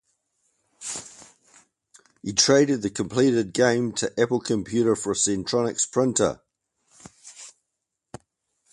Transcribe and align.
He 2.23 2.33
traded 2.33 2.81
the 2.81 2.89
completed 2.89 3.53
game 3.53 3.91
to 3.93 4.11
Apple 4.19 4.39
Computer 4.39 4.95
for 4.95 5.11
a 5.11 5.15
Centronics 5.15 5.85
printer. 5.91 6.41